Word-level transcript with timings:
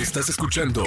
Estás 0.00 0.28
escuchando 0.28 0.84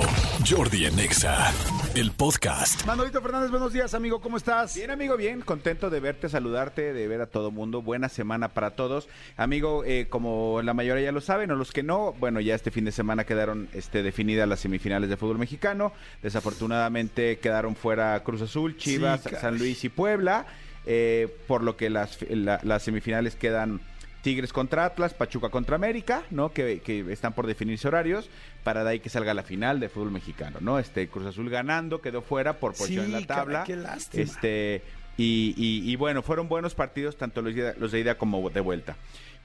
Jordi 0.50 0.86
en 0.86 0.98
Exa, 1.00 1.52
el 1.96 2.12
podcast. 2.12 2.86
Manolito 2.86 3.22
Fernández, 3.22 3.52
buenos 3.52 3.74
días, 3.74 3.94
amigo, 3.94 4.22
¿cómo 4.22 4.38
estás? 4.38 4.76
Bien, 4.76 4.90
amigo, 4.90 5.18
bien. 5.18 5.42
Contento 5.42 5.90
de 5.90 6.00
verte, 6.00 6.30
saludarte, 6.30 6.94
de 6.94 7.08
ver 7.08 7.20
a 7.22 7.26
todo 7.28 7.52
mundo. 7.52 7.82
Buena 7.82 8.08
semana 8.10 8.50
para 8.50 8.72
todos. 8.72 9.10
Amigo, 9.36 9.84
eh, 9.86 10.08
como 10.10 10.62
la 10.64 10.74
mayoría 10.74 11.06
ya 11.06 11.12
lo 11.12 11.20
saben, 11.22 11.52
o 11.52 11.56
los 11.56 11.72
que 11.72 11.84
no, 11.84 12.14
bueno, 12.20 12.40
ya 12.40 12.56
este 12.56 12.72
fin 12.72 12.86
de 12.86 12.92
semana 12.94 13.26
quedaron 13.26 13.68
este, 13.74 14.02
definidas 14.04 14.48
las 14.48 14.62
semifinales 14.62 15.10
de 15.10 15.18
fútbol 15.18 15.40
mexicano. 15.40 15.92
Desafortunadamente 16.24 17.40
quedaron 17.40 17.76
fuera 17.76 18.22
Cruz 18.24 18.42
Azul, 18.42 18.78
Chivas, 18.78 19.22
Sí. 19.24 19.36
San 19.42 19.58
Luis 19.58 19.84
y 19.84 19.90
Puebla. 19.90 20.46
eh, 20.88 21.28
por 21.48 21.62
lo 21.62 21.78
que 21.78 21.92
las, 21.92 22.18
la- 22.30 22.60
las 22.64 22.82
semifinales 22.82 23.36
quedan 23.36 23.82
Tigres 24.22 24.54
contra 24.54 24.86
Atlas, 24.86 25.14
Pachuca 25.14 25.50
contra 25.50 25.76
América, 25.76 26.24
¿no? 26.30 26.52
Que, 26.54 26.80
que 26.82 27.12
están 27.12 27.34
por 27.34 27.48
definirse 27.48 27.88
horarios 27.88 28.30
para 28.64 28.84
de 28.84 28.92
ahí 28.92 29.00
que 29.00 29.10
salga 29.10 29.34
la 29.34 29.44
final 29.44 29.80
de 29.80 29.90
fútbol 29.90 30.12
mexicano, 30.12 30.60
¿no? 30.62 30.78
Este 30.80 31.08
Cruz 31.08 31.26
Azul 31.28 31.50
ganando, 31.50 32.02
quedó 32.02 32.22
fuera 32.22 32.60
por 32.60 32.74
posición 32.74 33.06
en 33.06 33.12
la 33.14 33.26
tabla. 33.26 33.64
qué 33.66 33.76
lástima. 33.76 34.24
Este, 34.24 34.84
y, 35.18 35.54
y- 35.58 35.92
y 35.92 35.96
bueno, 35.96 36.22
fueron 36.22 36.48
buenos 36.48 36.76
partidos, 36.76 37.18
tanto 37.18 37.42
los 37.42 37.54
de, 37.56 37.62
ida- 37.62 37.76
los 37.78 37.92
de 37.92 38.00
ida 38.00 38.18
como 38.18 38.50
de 38.50 38.60
vuelta. 38.62 38.96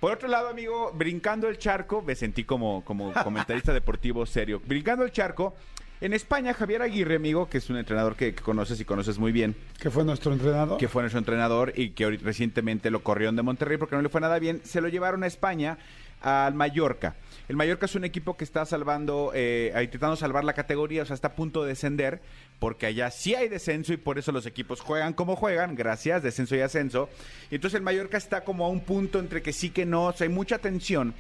Por 0.01 0.12
otro 0.12 0.28
lado, 0.28 0.48
amigo, 0.48 0.93
brincando 0.95 1.48
el 1.48 1.56
charco, 1.59 2.02
me 2.02 2.15
sentí 2.15 2.45
como, 2.45 2.84
como 2.84 3.15
comentarista 3.15 3.73
deportivo 3.73 4.27
serio. 4.27 4.60
Brincando 4.65 5.04
el 5.04 5.10
charco, 5.12 5.56
en 6.00 6.12
España, 6.12 6.52
Javier 6.55 6.82
Aguirre, 6.82 7.16
amigo, 7.16 7.48
que 7.48 7.59
es 7.59 7.70
un 7.70 7.77
entrenador 7.77 8.16
que, 8.16 8.34
que 8.34 8.42
conoces 8.42 8.78
y 8.80 8.84
conoces 8.84 9.18
muy 9.18 9.32
bien, 9.32 9.56
Que 9.80 9.91
fue 9.91 10.04
nuestro 10.04 10.32
entrenador. 10.32 10.78
que 10.78 10.88
fue 10.88 11.02
nuestro 11.02 11.18
entrenador 11.18 11.73
y 11.77 11.91
que 11.91 12.04
ahorita 12.04 12.24
recientemente 12.24 12.91
lo 12.91 13.02
corrieron 13.02 13.37
de 13.37 13.42
Monterrey 13.42 13.78
porque 13.78 13.96
no 13.96 14.02
le 14.02 14.09
fue 14.09 14.20
nada 14.20 14.38
bien, 14.38 14.60
se 14.64 14.80
lo 14.80 14.88
llevaron 14.88 15.23
a 15.23 15.27
España, 15.27 15.78
al 16.20 16.54
Mallorca. 16.54 17.14
El 17.48 17.56
Mallorca 17.56 17.87
es 17.87 17.95
un 17.95 18.04
equipo 18.04 18.37
que 18.37 18.45
está 18.45 18.64
salvando, 18.64 19.30
eh, 19.34 19.73
intentando 19.82 20.16
salvar 20.16 20.45
la 20.45 20.54
categoría, 20.54 21.02
o 21.02 21.06
sea, 21.06 21.14
está 21.14 21.28
a 21.28 21.34
punto 21.34 21.62
de 21.62 21.68
descender, 21.68 22.20
porque 22.59 22.87
allá 22.87 23.10
sí 23.10 23.34
hay 23.34 23.49
descenso 23.49 23.93
y 23.93 23.96
por 23.96 24.18
eso 24.18 24.32
los 24.32 24.46
equipos 24.46 24.80
juegan 24.80 25.12
como 25.12 25.37
juegan, 25.37 25.76
gracias, 25.76 26.23
descenso 26.23 26.56
y 26.56 26.60
ascenso. 26.60 27.09
Y 27.51 27.56
entonces 27.56 27.76
el 27.78 27.82
Mallorca 27.84 28.16
está 28.16 28.43
como 28.43 28.65
a 28.65 28.68
un 28.68 28.80
punto 28.80 29.18
entre 29.21 29.43
que 29.43 29.52
sí 29.52 29.71
que 29.71 29.87
no, 29.87 30.06
o 30.06 30.12
sea, 30.12 30.26
hay 30.26 30.32
mucha 30.32 30.59
tensión. 30.59 31.15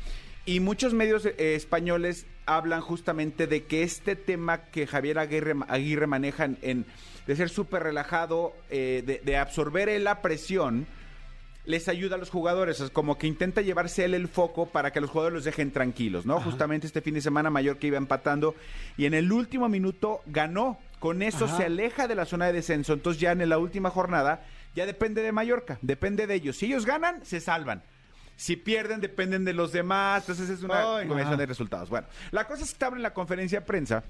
Y 0.46 0.60
muchos 0.60 0.94
medios 0.94 1.26
eh, 1.26 1.54
españoles 1.56 2.26
hablan 2.46 2.80
justamente 2.80 3.46
de 3.48 3.64
que 3.64 3.82
este 3.82 4.14
tema 4.16 4.62
que 4.66 4.86
Javier 4.86 5.18
Aguirre, 5.18 5.54
Aguirre 5.68 6.06
maneja 6.06 6.44
en, 6.44 6.58
en- 6.62 6.86
de 7.26 7.34
ser 7.34 7.48
súper 7.48 7.82
relajado, 7.82 8.54
eh, 8.70 9.02
de, 9.04 9.20
de 9.24 9.36
absorber 9.36 10.00
la 10.00 10.22
presión, 10.22 10.86
les 11.64 11.88
ayuda 11.88 12.14
a 12.14 12.18
los 12.18 12.30
jugadores. 12.30 12.78
Es 12.78 12.90
como 12.90 13.18
que 13.18 13.26
intenta 13.26 13.60
llevarse 13.62 14.04
él 14.04 14.14
el 14.14 14.28
foco 14.28 14.66
para 14.66 14.92
que 14.92 15.00
los 15.00 15.10
jugadores 15.10 15.34
los 15.34 15.44
dejen 15.44 15.72
tranquilos, 15.72 16.24
¿no? 16.24 16.40
Justamente 16.40 16.86
este 16.86 17.00
fin 17.02 17.14
de 17.14 17.20
semana 17.20 17.50
Mallorca 17.50 17.84
iba 17.88 17.96
empatando 17.98 18.54
y 18.96 19.06
en 19.06 19.14
el 19.14 19.32
último 19.32 19.68
minuto 19.68 20.20
ganó. 20.26 20.78
Con 21.00 21.20
eso 21.22 21.44
Ajá. 21.44 21.56
se 21.58 21.64
aleja 21.64 22.06
de 22.08 22.14
la 22.14 22.24
zona 22.24 22.46
de 22.46 22.52
descenso. 22.54 22.92
Entonces 22.94 23.20
ya 23.20 23.32
en 23.32 23.46
la 23.48 23.58
última 23.58 23.90
jornada 23.90 24.46
ya 24.76 24.86
depende 24.86 25.20
de 25.22 25.30
Mallorca, 25.32 25.78
depende 25.82 26.26
de 26.28 26.34
ellos. 26.36 26.56
Si 26.56 26.66
ellos 26.66 26.86
ganan, 26.86 27.22
se 27.24 27.40
salvan. 27.40 27.82
Si 28.36 28.56
pierden, 28.56 29.00
dependen 29.00 29.44
de 29.44 29.52
los 29.52 29.72
demás. 29.72 30.22
Entonces 30.22 30.50
es 30.50 30.62
una 30.62 30.98
Ay, 30.98 31.06
combinación 31.06 31.34
ajá. 31.34 31.36
de 31.36 31.46
resultados. 31.46 31.88
Bueno, 31.88 32.06
la 32.30 32.46
cosa 32.46 32.62
es 32.62 32.68
que 32.70 32.74
estaba 32.74 32.96
en 32.96 33.02
la 33.02 33.14
conferencia 33.14 33.60
de 33.60 33.66
prensa. 33.66 34.04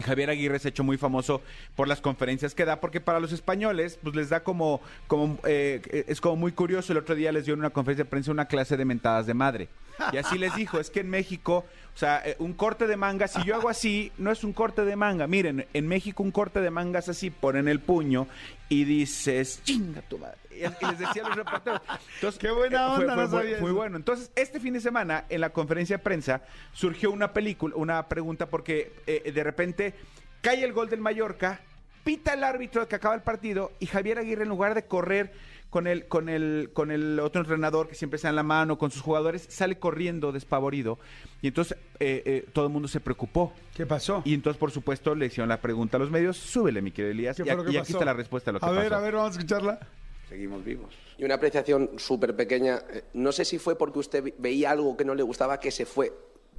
Javier 0.00 0.30
Aguirre 0.30 0.58
se 0.60 0.68
ha 0.68 0.70
hecho 0.70 0.84
muy 0.84 0.96
famoso 0.96 1.42
por 1.74 1.88
las 1.88 2.00
conferencias 2.00 2.54
que 2.54 2.64
da, 2.64 2.80
porque 2.80 3.00
para 3.00 3.18
los 3.18 3.32
españoles, 3.32 3.98
pues 4.02 4.14
les 4.14 4.28
da 4.28 4.44
como, 4.44 4.80
como 5.08 5.38
eh, 5.44 6.04
es 6.06 6.20
como 6.20 6.36
muy 6.36 6.52
curioso. 6.52 6.92
El 6.92 6.98
otro 6.98 7.14
día 7.16 7.32
les 7.32 7.44
dio 7.46 7.54
en 7.54 7.60
una 7.60 7.70
conferencia 7.70 8.04
de 8.04 8.10
prensa 8.10 8.30
una 8.30 8.46
clase 8.46 8.76
de 8.76 8.84
mentadas 8.84 9.26
de 9.26 9.34
madre. 9.34 9.68
Y 10.12 10.16
así 10.16 10.38
les 10.38 10.54
dijo, 10.54 10.78
es 10.80 10.90
que 10.90 11.00
en 11.00 11.10
México, 11.10 11.64
o 11.94 11.98
sea, 11.98 12.22
eh, 12.24 12.36
un 12.38 12.52
corte 12.54 12.86
de 12.86 12.96
manga, 12.96 13.28
si 13.28 13.42
yo 13.44 13.54
hago 13.56 13.68
así, 13.68 14.12
no 14.18 14.30
es 14.30 14.44
un 14.44 14.52
corte 14.52 14.84
de 14.84 14.96
manga. 14.96 15.26
Miren, 15.26 15.66
en 15.72 15.88
México 15.88 16.22
un 16.22 16.30
corte 16.30 16.60
de 16.60 16.70
manga 16.70 17.00
es 17.00 17.08
así, 17.08 17.30
ponen 17.30 17.68
el 17.68 17.80
puño 17.80 18.26
y 18.68 18.84
dices, 18.84 19.60
chinga 19.64 20.02
tu 20.02 20.18
madre. 20.18 20.36
Y 20.50 20.60
les 20.62 20.98
decía 20.98 21.24
a 21.24 21.28
los 21.28 21.36
reporteros. 21.36 21.80
Entonces, 22.16 22.38
Qué 22.40 22.50
buena 22.50 22.86
eh, 22.88 22.96
fue- 22.96 23.06
onda, 23.06 23.28
fue 23.28 23.60
muy- 23.60 23.72
bueno. 23.72 23.96
Entonces, 23.96 24.30
este 24.34 24.58
fin 24.60 24.74
de 24.74 24.80
semana, 24.80 25.24
en 25.28 25.40
la 25.40 25.50
conferencia 25.50 25.98
de 25.98 26.02
prensa, 26.02 26.42
surgió 26.72 27.10
una 27.12 27.32
película, 27.32 27.74
una 27.76 28.08
pregunta, 28.08 28.46
porque 28.46 28.92
eh, 29.06 29.30
de 29.32 29.44
repente 29.44 29.94
cae 30.40 30.64
el 30.64 30.72
gol 30.72 30.88
del 30.88 31.00
Mallorca, 31.00 31.60
pita 32.08 32.32
el 32.32 32.42
árbitro 32.42 32.88
que 32.88 32.96
acaba 32.96 33.14
el 33.14 33.20
partido, 33.20 33.70
y 33.80 33.84
Javier 33.86 34.18
Aguirre, 34.18 34.44
en 34.44 34.48
lugar 34.48 34.74
de 34.74 34.86
correr 34.86 35.30
con 35.68 35.86
el, 35.86 36.06
con 36.08 36.30
el, 36.30 36.70
con 36.72 36.90
el 36.90 37.20
otro 37.20 37.42
entrenador 37.42 37.86
que 37.86 37.94
siempre 37.94 38.16
está 38.16 38.30
en 38.30 38.36
la 38.36 38.42
mano, 38.42 38.78
con 38.78 38.90
sus 38.90 39.02
jugadores, 39.02 39.44
sale 39.50 39.78
corriendo 39.78 40.32
despavorido. 40.32 40.98
Y 41.42 41.48
entonces 41.48 41.76
eh, 42.00 42.22
eh, 42.24 42.46
todo 42.54 42.64
el 42.64 42.72
mundo 42.72 42.88
se 42.88 43.00
preocupó. 43.00 43.52
¿Qué 43.76 43.84
pasó? 43.84 44.22
Y 44.24 44.32
entonces, 44.32 44.58
por 44.58 44.70
supuesto, 44.70 45.14
le 45.14 45.26
hicieron 45.26 45.50
la 45.50 45.60
pregunta 45.60 45.98
a 45.98 46.00
los 46.00 46.10
medios. 46.10 46.38
Súbele, 46.38 46.80
mi 46.80 46.92
querido 46.92 47.10
Elías. 47.12 47.36
¿Qué 47.36 47.42
Y, 47.42 47.44
fue 47.44 47.56
lo 47.56 47.64
que 47.64 47.72
y 47.72 47.76
aquí 47.76 47.88
pasó? 47.92 47.98
está 47.98 48.04
la 48.06 48.14
respuesta 48.14 48.50
a 48.50 48.54
lo 48.54 48.60
que 48.60 48.64
A 48.64 48.70
ver, 48.70 48.84
pasó. 48.88 48.94
a 48.94 49.00
ver, 49.00 49.14
vamos 49.14 49.36
a 49.36 49.38
escucharla. 49.40 49.78
Seguimos 50.30 50.64
vivos. 50.64 50.94
Y 51.18 51.24
una 51.24 51.34
apreciación 51.34 51.90
súper 51.98 52.34
pequeña. 52.34 52.80
eh, 52.90 53.04
No 53.12 53.32
sé 53.32 53.44
si 53.44 53.58
fue 53.58 53.76
porque 53.76 53.98
usted 53.98 54.32
veía 54.38 54.70
algo 54.70 54.96
que 54.96 55.04
no 55.04 55.14
le 55.14 55.22
gustaba 55.22 55.60
que 55.60 55.70
se 55.70 55.84
fue 55.84 56.10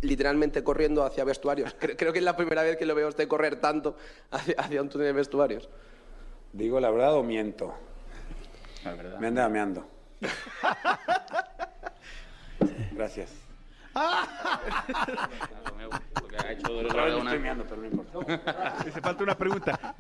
literalmente 0.02 0.64
corriendo 0.64 1.04
hacia 1.04 1.24
vestuarios. 1.24 1.76
Cre- 1.80 1.96
Creo 1.98 2.14
que 2.14 2.20
es 2.20 2.26
la 2.26 2.38
primera 2.38 2.62
vez 2.64 2.78
que 2.78 2.86
lo 2.86 2.96
veo 2.96 3.08
a 3.08 3.10
usted 3.10 3.28
correr 3.28 3.58
tanto 3.60 3.96
hacia, 4.32 4.56
hacia 4.58 4.82
un 4.82 4.90
túnel 4.90 5.08
de 5.08 5.14
vestuarios. 5.14 5.70
¿Digo 6.54 6.80
la 6.80 6.90
verdad 6.90 7.14
o 7.16 7.24
miento? 7.24 7.74
La 8.84 8.94
verdad. 8.94 9.20
Me 9.20 9.28
andaba 9.28 9.50
meando. 9.50 9.88
Gracias. 12.92 13.32
Ahora 13.96 14.30
no 17.10 17.18
estoy 17.24 17.40
meando, 17.40 17.66
pero 17.68 17.82
no 17.82 17.88
importa. 17.88 18.76
Dice, 18.86 19.02
falta 19.02 19.24
una 19.24 19.38
pregunta. 19.38 19.96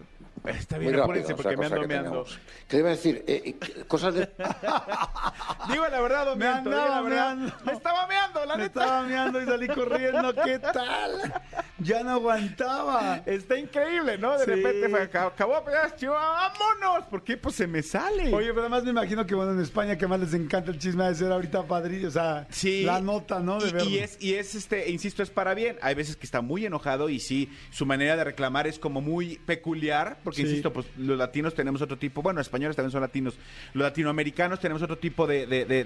Está 0.49 0.75
Muy 0.75 0.85
bien, 0.85 0.93
rápido, 0.97 1.03
apúrense 1.03 1.35
porque 1.35 1.57
me 1.57 1.65
ando 1.65 1.81
que 1.81 1.87
meando. 1.87 2.09
tengamos. 2.09 2.39
¿Qué 2.67 2.75
le 2.75 2.79
iba 2.79 2.89
a 2.89 2.91
decir? 2.91 3.23
Eh, 3.27 3.41
eh, 3.45 3.83
cosas 3.87 4.13
de... 4.15 4.29
Digo 5.71 5.87
la 5.87 6.01
verdad 6.01 6.31
o 6.31 6.35
Me 6.35 6.45
miento, 6.45 6.69
digo 6.69 6.81
la 6.81 6.85
andaba 6.97 7.01
verdad. 7.01 7.35
meando. 7.35 7.55
Me 7.65 7.71
estaba 7.73 8.07
meando, 8.07 8.45
la 8.45 8.55
Me 8.57 8.63
neta. 8.63 8.81
estaba 8.81 9.01
meando 9.03 9.41
y 9.41 9.45
salí 9.45 9.67
corriendo. 9.67 10.33
¿Qué 10.35 10.59
tal? 10.59 11.33
Ya 11.79 12.03
no 12.03 12.11
aguantaba. 12.11 13.21
Está 13.25 13.57
increíble, 13.57 14.17
¿no? 14.17 14.37
De 14.37 14.45
Sí. 14.45 14.51
repente 14.51 14.89
fue, 14.89 15.01
acabó, 15.03 15.63
chivo, 15.95 16.13
vámonos. 16.13 17.05
¿Por 17.09 17.23
qué? 17.23 17.37
Pues 17.37 17.55
se 17.55 17.67
me 17.67 17.81
sale. 17.83 18.33
Oye, 18.33 18.49
pero 18.49 18.61
además 18.61 18.83
me 18.83 18.89
imagino 18.91 19.25
que 19.25 19.35
bueno, 19.35 19.51
en 19.53 19.61
España 19.61 19.97
que 19.97 20.07
más 20.07 20.19
les 20.19 20.33
encanta 20.33 20.71
el 20.71 20.79
chisme 20.79 21.05
de 21.07 21.15
ser 21.15 21.31
ahorita 21.31 21.63
padrillo, 21.67 22.07
o 22.07 22.11
sea, 22.11 22.47
Sí. 22.49 22.83
la 22.83 22.99
nota, 23.01 23.39
¿no? 23.39 23.59
De 23.59 23.69
y, 23.69 23.71
verlo. 23.71 23.89
y 23.89 23.97
es, 23.99 24.17
y 24.21 24.33
es, 24.35 24.55
este, 24.55 24.89
insisto, 24.89 25.23
es 25.23 25.29
para 25.29 25.53
bien. 25.53 25.77
Hay 25.81 25.95
veces 25.95 26.15
que 26.15 26.25
está 26.25 26.41
muy 26.41 26.65
enojado 26.65 27.09
y 27.09 27.19
sí, 27.19 27.51
su 27.71 27.85
manera 27.85 28.15
de 28.15 28.23
reclamar 28.23 28.67
es 28.67 28.79
como 28.79 29.01
muy 29.01 29.37
peculiar, 29.45 30.17
porque 30.23 30.38
Sí. 30.43 30.49
insisto, 30.49 30.73
pues 30.73 30.87
los 30.97 31.17
latinos 31.17 31.53
tenemos 31.53 31.81
otro 31.81 31.97
tipo, 31.97 32.21
bueno, 32.21 32.41
españoles 32.41 32.75
también 32.75 32.91
son 32.91 33.01
latinos, 33.01 33.35
los 33.73 33.83
latinoamericanos 33.83 34.59
tenemos 34.59 34.81
otro 34.81 34.97
tipo 34.97 35.27
de, 35.27 35.45
de, 35.47 35.65
de, 35.65 35.83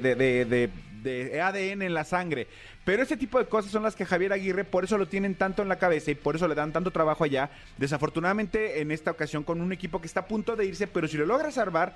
de, 1.04 1.42
ADN 1.42 1.82
en 1.82 1.94
la 1.94 2.04
sangre. 2.04 2.48
Pero 2.86 3.04
ese 3.04 3.16
tipo 3.16 3.40
de 3.40 3.46
cosas 3.46 3.72
son 3.72 3.84
las 3.84 3.96
que 3.96 4.06
Javier 4.06 4.34
Aguirre, 4.34 4.66
por 4.66 4.84
eso 4.84 4.98
lo 4.98 5.08
tienen 5.08 5.36
tanto 5.36 5.62
en 5.62 5.70
la 5.70 5.78
cabeza 5.78 6.12
y 6.12 6.16
por 6.16 6.36
eso 6.36 6.48
le 6.48 6.56
dan 6.56 6.74
tanto 6.74 6.92
trabajo 6.92 7.24
allá. 7.24 7.50
Desafortunadamente, 7.78 8.82
en 8.82 8.92
esta 8.92 9.12
ocasión, 9.12 9.44
con 9.44 9.62
un 9.62 9.72
equipo 9.72 10.02
que 10.02 10.08
está 10.08 10.22
a 10.22 10.26
punto 10.26 10.56
de 10.56 10.66
irse, 10.66 10.88
pero 10.88 11.08
si 11.08 11.18
lo 11.18 11.26
logra 11.26 11.50
salvar, 11.52 11.94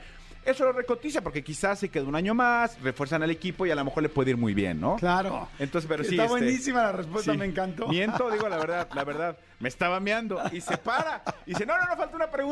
eso 0.48 0.64
lo 0.64 0.72
recotiza, 0.72 1.20
porque 1.20 1.44
quizás 1.44 1.80
se 1.80 1.90
queda 1.90 2.06
un 2.06 2.16
año 2.16 2.34
más, 2.34 2.80
refuerzan 2.82 3.22
al 3.22 3.32
equipo 3.32 3.66
y 3.66 3.72
a 3.72 3.76
lo 3.76 3.84
mejor 3.84 4.02
le 4.02 4.08
puede 4.08 4.32
ir 4.32 4.38
muy 4.38 4.54
bien, 4.54 4.80
¿no? 4.80 4.96
Claro. 4.96 5.50
Entonces, 5.60 5.90
pero 5.90 6.06
sí. 6.06 6.12
Está 6.12 6.24
este, 6.24 6.38
buenísima 6.38 6.84
la 6.84 6.92
respuesta, 6.94 7.34
sí. 7.34 7.38
me 7.38 7.46
encantó. 7.46 7.90
Miento, 7.90 8.32
digo 8.32 8.48
la 8.48 8.58
verdad, 8.58 8.88
la 8.96 9.04
verdad. 9.04 9.38
Me 9.60 9.68
estaba 9.68 10.00
meando 10.00 10.40
y 10.54 10.62
se 10.62 10.78
para. 10.78 11.22
Y 11.46 11.50
dice, 11.50 11.66
no, 11.66 11.78
no, 11.78 11.86
no, 11.86 11.98
falta 11.98 12.16
una 12.16 12.32
pregunta. 12.32 12.47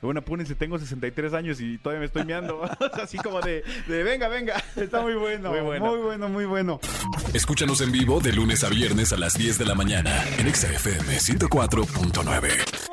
Bueno, 0.00 0.20
apúrense, 0.20 0.54
tengo 0.54 0.78
63 0.78 1.32
años 1.34 1.60
y 1.60 1.78
todavía 1.78 2.00
me 2.00 2.06
estoy 2.06 2.24
meando. 2.24 2.62
Así 3.02 3.16
como 3.18 3.40
de, 3.40 3.64
de 3.86 4.02
venga, 4.02 4.28
venga. 4.28 4.62
Está 4.76 5.00
muy 5.00 5.14
bueno, 5.14 5.50
Muy 5.50 5.60
bueno. 5.60 5.86
muy 5.86 5.98
bueno, 6.00 6.28
muy 6.28 6.44
bueno. 6.44 6.80
Escúchanos 7.34 7.80
en 7.80 7.92
vivo 7.92 8.20
de 8.20 8.32
lunes 8.32 8.64
a 8.64 8.68
viernes 8.68 9.12
a 9.12 9.16
las 9.16 9.34
10 9.34 9.58
de 9.58 9.64
la 9.64 9.74
mañana 9.74 10.24
en 10.38 10.46
Exa 10.46 10.68
FM 10.68 11.16
104.9. 11.18 12.87